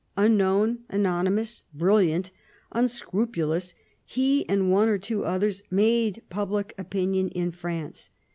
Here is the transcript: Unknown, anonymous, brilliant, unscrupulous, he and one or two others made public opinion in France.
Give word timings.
Unknown, 0.17 0.79
anonymous, 0.89 1.63
brilliant, 1.75 2.31
unscrupulous, 2.71 3.75
he 4.03 4.49
and 4.49 4.71
one 4.71 4.89
or 4.89 4.97
two 4.97 5.23
others 5.23 5.61
made 5.69 6.23
public 6.27 6.73
opinion 6.75 7.27
in 7.27 7.51
France. 7.51 8.09